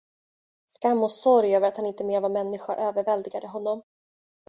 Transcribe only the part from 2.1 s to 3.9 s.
var människa överväldigade honom.